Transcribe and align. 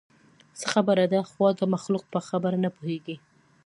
څه 0.59 0.65
خبره 0.73 1.05
ده؟ 1.11 1.19
خو 1.29 1.43
دا 1.59 1.65
مخلوق 1.75 2.03
په 2.13 2.19
خبره 2.27 2.57
نه 2.65 2.69
پوهېږي. 2.75 3.15